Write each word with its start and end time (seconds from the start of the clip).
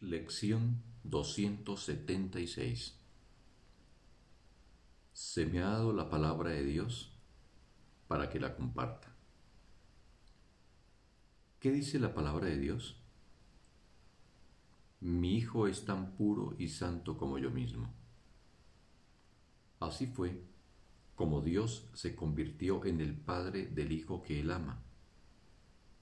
Lección 0.00 0.82
276 1.04 3.00
Se 5.14 5.46
me 5.46 5.62
ha 5.62 5.70
dado 5.70 5.94
la 5.94 6.10
palabra 6.10 6.50
de 6.50 6.64
Dios 6.64 7.16
para 8.06 8.28
que 8.28 8.38
la 8.38 8.54
comparta. 8.56 9.16
¿Qué 11.60 11.70
dice 11.70 11.98
la 11.98 12.12
palabra 12.12 12.46
de 12.46 12.58
Dios? 12.58 13.00
Mi 15.00 15.38
Hijo 15.38 15.66
es 15.66 15.86
tan 15.86 16.12
puro 16.12 16.54
y 16.58 16.68
santo 16.68 17.16
como 17.16 17.38
yo 17.38 17.50
mismo. 17.50 17.90
Así 19.80 20.08
fue 20.08 20.42
como 21.14 21.40
Dios 21.40 21.88
se 21.94 22.14
convirtió 22.14 22.84
en 22.84 23.00
el 23.00 23.16
Padre 23.16 23.64
del 23.68 23.92
Hijo 23.92 24.22
que 24.22 24.40
Él 24.40 24.50
ama, 24.50 24.82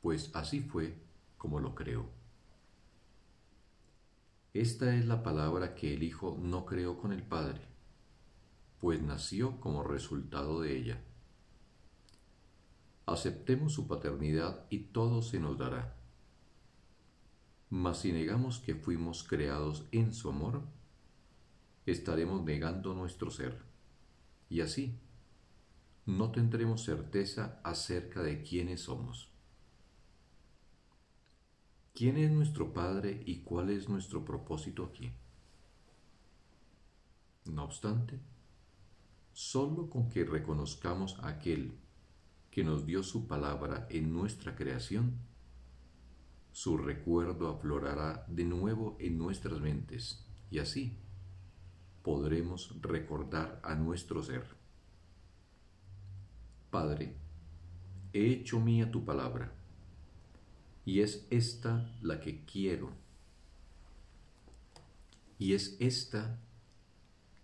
pues 0.00 0.30
así 0.34 0.60
fue 0.62 0.96
como 1.36 1.60
lo 1.60 1.74
creó. 1.74 2.21
Esta 4.54 4.94
es 4.94 5.06
la 5.06 5.22
palabra 5.22 5.74
que 5.74 5.94
el 5.94 6.02
Hijo 6.02 6.36
no 6.38 6.66
creó 6.66 6.98
con 6.98 7.14
el 7.14 7.22
Padre, 7.22 7.62
pues 8.80 9.00
nació 9.00 9.58
como 9.60 9.82
resultado 9.82 10.60
de 10.60 10.76
ella. 10.76 11.02
Aceptemos 13.06 13.72
su 13.72 13.88
paternidad 13.88 14.66
y 14.68 14.80
todo 14.80 15.22
se 15.22 15.40
nos 15.40 15.56
dará. 15.56 15.96
Mas 17.70 18.00
si 18.00 18.12
negamos 18.12 18.58
que 18.58 18.74
fuimos 18.74 19.22
creados 19.22 19.86
en 19.90 20.12
su 20.12 20.28
amor, 20.28 20.60
estaremos 21.86 22.44
negando 22.44 22.92
nuestro 22.92 23.30
ser, 23.30 23.58
y 24.50 24.60
así 24.60 24.98
no 26.04 26.30
tendremos 26.30 26.84
certeza 26.84 27.58
acerca 27.64 28.22
de 28.22 28.42
quiénes 28.42 28.82
somos. 28.82 29.31
¿Quién 32.02 32.18
es 32.18 32.32
nuestro 32.32 32.72
Padre 32.72 33.22
y 33.26 33.42
cuál 33.42 33.70
es 33.70 33.88
nuestro 33.88 34.24
propósito 34.24 34.82
aquí? 34.84 35.12
No 37.44 37.62
obstante, 37.62 38.18
solo 39.32 39.88
con 39.88 40.08
que 40.08 40.24
reconozcamos 40.24 41.16
a 41.20 41.28
aquel 41.28 41.78
que 42.50 42.64
nos 42.64 42.86
dio 42.86 43.04
su 43.04 43.28
palabra 43.28 43.86
en 43.88 44.12
nuestra 44.12 44.56
creación, 44.56 45.12
su 46.50 46.76
recuerdo 46.76 47.48
aflorará 47.48 48.26
de 48.26 48.46
nuevo 48.46 48.96
en 48.98 49.16
nuestras 49.16 49.60
mentes 49.60 50.26
y 50.50 50.58
así 50.58 50.98
podremos 52.02 52.82
recordar 52.82 53.60
a 53.62 53.76
nuestro 53.76 54.24
ser. 54.24 54.44
Padre, 56.68 57.14
he 58.12 58.26
hecho 58.26 58.58
mía 58.58 58.90
tu 58.90 59.04
palabra 59.04 59.61
y 60.84 61.00
es 61.00 61.26
esta 61.30 61.90
la 62.00 62.20
que 62.20 62.44
quiero. 62.44 62.92
Y 65.38 65.54
es 65.54 65.76
esta 65.80 66.40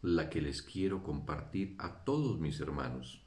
la 0.03 0.31
que 0.31 0.41
les 0.41 0.62
quiero 0.62 1.03
compartir 1.03 1.75
a 1.78 2.05
todos 2.05 2.39
mis 2.39 2.61
hermanos, 2.61 3.22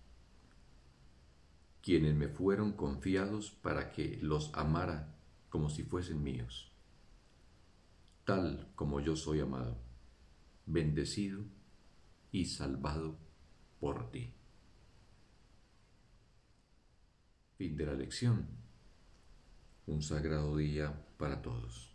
quienes 1.81 2.15
me 2.15 2.27
fueron 2.27 2.73
confiados 2.73 3.51
para 3.51 3.91
que 3.91 4.17
los 4.21 4.53
amara 4.53 5.15
como 5.49 5.69
si 5.69 5.83
fuesen 5.83 6.23
míos, 6.23 6.71
tal 8.23 8.71
como 8.75 9.01
yo 9.01 9.15
soy 9.15 9.41
amado, 9.41 9.77
bendecido 10.65 11.43
y 12.31 12.45
salvado 12.45 13.17
por 13.79 14.09
ti. 14.11 14.33
Fin 17.57 17.75
de 17.75 17.85
la 17.85 17.93
lección 17.93 18.60
un 19.87 20.01
sagrado 20.01 20.57
día 20.57 20.93
para 21.17 21.41
todos. 21.41 21.90